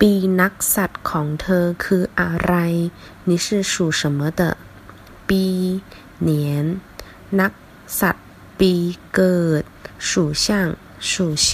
[0.00, 2.54] ปีนักสัตว์ของเธอคืออะไร
[3.28, 4.42] 你是属什么的
[5.28, 5.44] ปี
[6.20, 6.66] เหนียน
[7.40, 7.52] นัก
[8.00, 8.26] สัตว์
[8.58, 8.72] ปี
[9.14, 9.64] เกิด
[10.08, 10.10] 属
[10.44, 10.46] 相
[11.10, 11.12] 属
[11.46, 11.48] 性